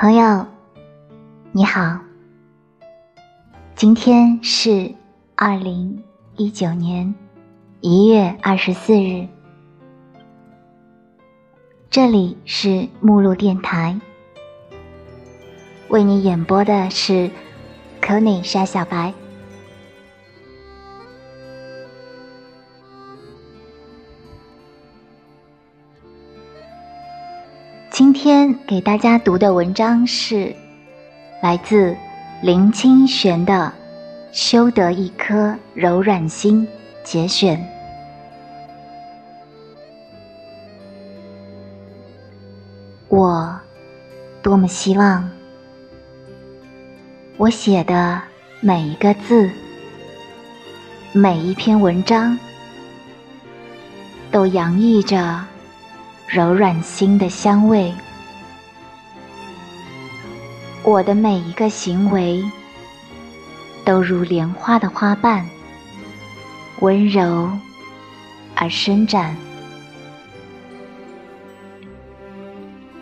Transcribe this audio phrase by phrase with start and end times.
[0.00, 0.46] 朋友，
[1.50, 1.98] 你好。
[3.74, 4.94] 今天是
[5.34, 6.04] 二零
[6.36, 7.12] 一九年
[7.80, 9.26] 一月二十四日，
[11.90, 13.98] 这里是目录电台，
[15.88, 17.28] 为你演播的是
[18.00, 19.12] 可妮莎小白。
[28.28, 30.54] 今天给大家读的文章是
[31.42, 31.96] 来自
[32.42, 33.72] 林清玄的
[34.38, 36.68] 《修得一颗柔软心》
[37.10, 37.58] 节选。
[43.08, 43.58] 我
[44.42, 45.26] 多么希望，
[47.38, 48.20] 我写的
[48.60, 49.50] 每一个字、
[51.12, 52.38] 每一篇文章，
[54.30, 55.42] 都洋溢着。
[56.30, 57.90] 柔软心的香味，
[60.88, 62.42] 我的每一个行为
[63.84, 65.46] 都如莲花的花瓣，
[66.80, 67.52] 温柔
[68.54, 69.36] 而伸展。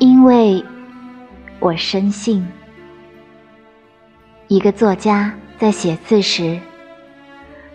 [0.00, 0.60] 因为
[1.60, 2.44] 我深信，
[4.48, 6.58] 一个作家在写字时，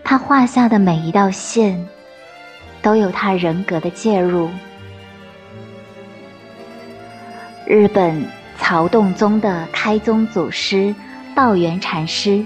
[0.04, 1.82] 他画下的每一道线，
[2.82, 4.50] 都有他人格的介入。
[7.66, 8.22] 日本
[8.66, 10.94] 曹洞宗的开宗祖师
[11.34, 12.42] 道元禅师，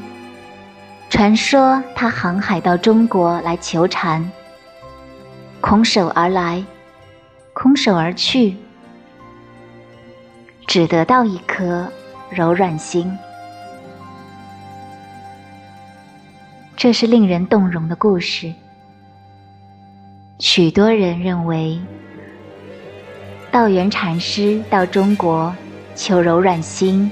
[1.08, 4.28] 传说他航海到中国来求禅，
[5.60, 6.64] 空手而来，
[7.52, 8.56] 空手而去，
[10.66, 11.88] 只得到一颗
[12.30, 13.16] 柔软心。
[16.76, 18.52] 这是令人动容的故事，
[20.40, 21.80] 许多人认为。
[23.52, 25.54] 道元禅师到中国
[25.98, 27.10] 求柔软心，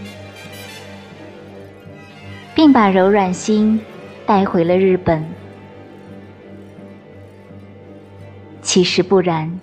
[2.54, 3.80] 并把柔软心
[4.24, 5.26] 带回了日本。
[8.62, 9.58] 其实不然，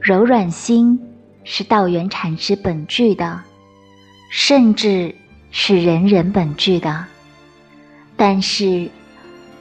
[0.00, 0.98] 柔软心
[1.44, 3.38] 是道元禅师本具的，
[4.30, 5.14] 甚至
[5.50, 7.04] 是人人本具的。
[8.16, 8.88] 但是，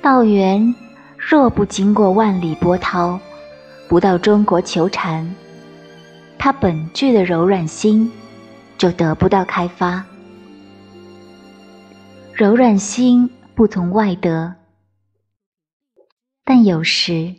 [0.02, 0.74] 道元
[1.18, 3.20] 若不经过万里波涛，
[3.90, 5.30] 不到中国求禅，
[6.46, 8.12] 他本具的柔软心
[8.78, 10.06] 就得不到开发。
[12.36, 14.54] 柔软心不从外得，
[16.44, 17.34] 但有时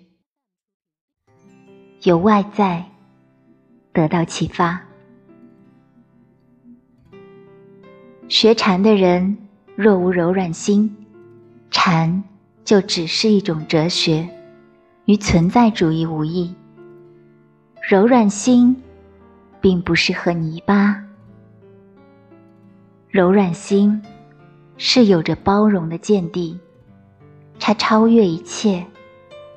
[2.03, 2.85] 由外在
[3.93, 4.83] 得到启发。
[8.27, 9.39] 学禅的人
[9.77, 11.07] 若无柔软心，
[11.71, 12.25] 禅
[12.65, 14.29] 就只是一种哲学。
[15.05, 16.53] 与存在主义无异。
[17.81, 18.83] 柔软心，
[19.61, 21.03] 并不是和泥巴。
[23.09, 24.03] 柔软心，
[24.77, 26.59] 是有着包容的见地，
[27.59, 28.85] 它超越一切，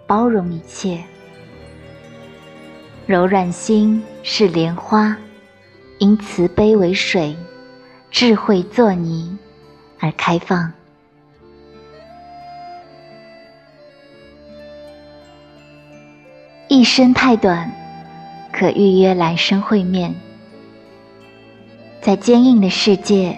[0.07, 1.03] 包容一切。
[3.05, 5.17] 柔软心是莲花，
[5.97, 7.35] 因慈悲为水，
[8.11, 9.37] 智慧作泥，
[9.99, 10.71] 而开放。
[16.69, 17.69] 一生太短，
[18.51, 20.13] 可预约来生会面。
[22.01, 23.37] 在坚硬的世界，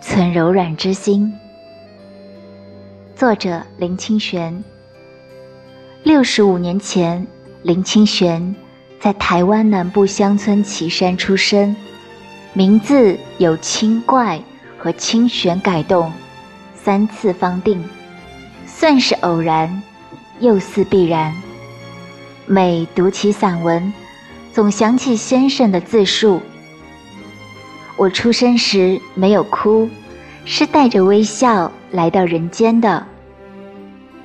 [0.00, 1.32] 存柔软之心。
[3.16, 4.62] 作者林清玄。
[6.02, 7.26] 六十五年前，
[7.62, 8.54] 林清玄
[8.98, 11.74] 在台湾南部乡村岐山出生，
[12.52, 14.40] 名字由清怪
[14.78, 16.10] 和清玄改动，
[16.74, 17.82] 三次方定，
[18.66, 19.82] 算是偶然，
[20.38, 21.34] 又似必然。
[22.46, 23.92] 每读起散文，
[24.52, 26.40] 总想起先生的自述。
[27.96, 29.88] 我出生时没有哭，
[30.44, 33.06] 是带着微笑来到人间的。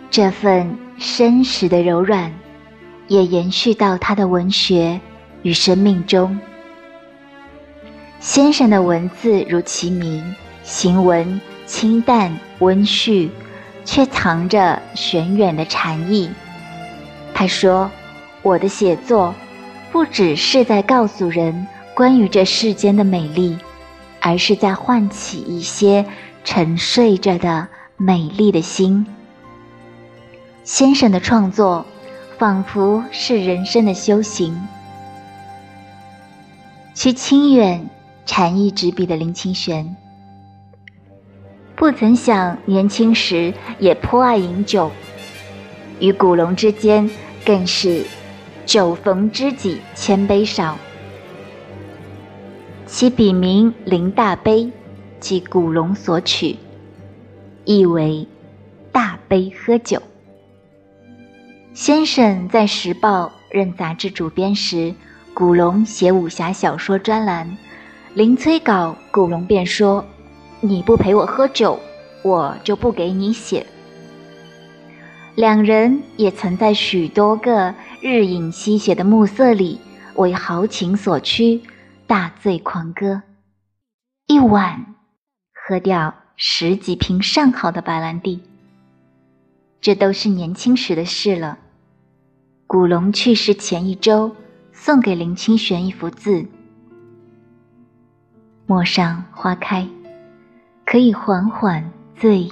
[0.10, 2.32] 这份真实的柔软，
[3.08, 5.00] 也延续到他的文学
[5.44, 6.40] 与生命中。
[8.20, 13.30] 先生的文字如其名，行文清淡温煦，
[13.84, 16.30] 却藏着玄远的禅意。
[17.34, 17.90] 他说。
[18.42, 19.34] 我的写作，
[19.96, 23.58] 不只是在告诉人关于这世间的美丽，
[24.20, 26.06] 而是在唤起一些
[26.44, 27.66] 沉睡着的
[27.96, 29.08] 美丽的心。
[30.66, 31.86] 先生的创作，
[32.38, 34.68] 仿佛是人生的修行。
[36.94, 37.90] 其清远、
[38.26, 39.96] 禅意执笔的林清玄，
[41.74, 44.92] 不曾想年轻时也颇爱饮酒，
[46.02, 47.10] 与古龙之间
[47.46, 48.06] 更是。
[48.66, 50.76] 酒逢知己千杯少，
[52.88, 54.72] 其笔名林大悲，
[55.20, 56.58] 即古龙所取，
[57.64, 58.28] 意为
[58.92, 60.02] 大杯喝酒。
[61.76, 64.92] 先生在《时报》任杂志主编时，
[65.36, 67.56] 古龙写武侠小说专栏，
[68.16, 70.04] 临催稿，古龙便说
[70.60, 71.80] ：“你不陪我喝酒，
[72.24, 73.64] 我就不给你写。”
[75.36, 79.80] 两人也曾在许多个日饮西斜的暮色里，
[80.16, 81.62] 为豪情所驱，
[82.06, 83.22] 大醉狂歌，
[84.28, 84.96] 一晚
[85.54, 88.42] 喝掉十几瓶上好的白兰地。
[89.80, 91.58] 这都是年轻时的事了。
[92.68, 94.36] 古龙去世前一周，
[94.74, 96.46] 送给林清玄一幅字
[98.68, 99.88] ：“陌上花开，
[100.86, 102.50] 可以缓缓醉。”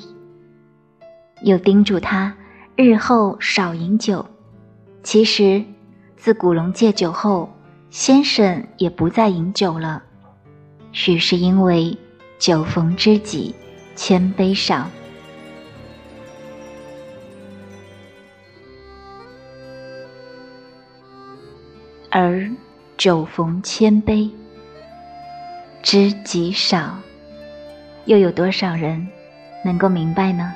[1.43, 2.33] 又叮嘱他。
[2.75, 4.25] 日后少饮酒。
[5.03, 5.63] 其实，
[6.15, 7.53] 自古龙戒酒后，
[7.89, 10.01] 先生也不再饮酒了。
[10.93, 11.95] 许是因为
[12.39, 13.53] 酒逢知己
[13.95, 14.89] 千杯少，
[22.09, 22.49] 而
[22.95, 24.29] 酒逢千杯，
[25.81, 26.97] 知己少，
[28.05, 29.05] 又有多少人
[29.65, 30.53] 能够明白呢？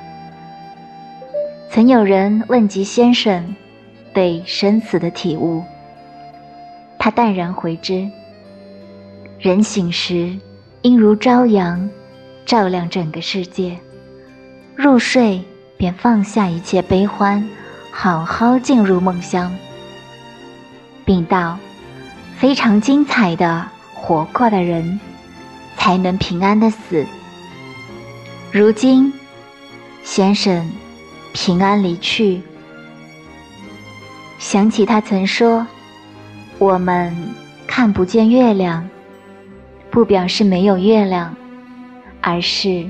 [1.70, 3.54] 曾有人问及先生
[4.18, 5.62] 对生死的体悟，
[6.98, 8.10] 他淡然回之
[9.38, 10.36] ：“人醒时，
[10.82, 11.88] 应如朝阳，
[12.44, 13.76] 照亮整个世界；
[14.74, 15.40] 入睡
[15.76, 17.48] 便放下一切悲欢，
[17.92, 19.56] 好好进入梦乡。”
[21.06, 21.56] 并道
[22.38, 24.98] ：“非常精彩的活过的人，
[25.76, 27.06] 才能平安的死。”
[28.50, 29.12] 如今，
[30.02, 30.68] 先生。
[31.32, 32.42] 平安离去。
[34.38, 35.66] 想起他曾说
[36.58, 37.12] ：“我们
[37.66, 38.88] 看不见月亮，
[39.90, 41.34] 不表示没有月亮，
[42.20, 42.88] 而是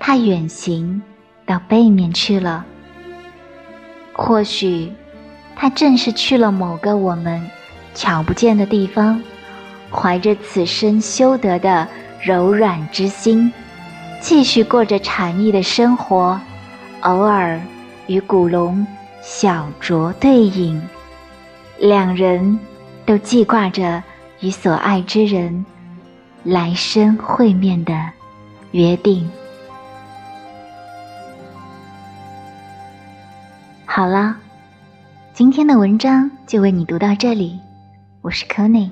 [0.00, 1.00] 他远行
[1.46, 2.64] 到背面去了。
[4.12, 4.92] 或许
[5.54, 7.48] 他正是去了某个我们
[7.94, 9.22] 瞧不见的地方，
[9.90, 11.86] 怀着此生修得的
[12.20, 13.52] 柔软之心，
[14.20, 16.40] 继续过着禅意的生活，
[17.02, 17.60] 偶尔。”
[18.08, 18.86] 与古龙
[19.20, 20.80] 小酌对饮，
[21.78, 22.58] 两人
[23.04, 24.02] 都记挂着
[24.40, 25.64] 与所爱之人
[26.44, 27.94] 来生会面的
[28.70, 29.28] 约定。
[33.84, 34.36] 好了，
[35.34, 37.58] 今天的文章就为你读到这里，
[38.22, 38.88] 我是柯内。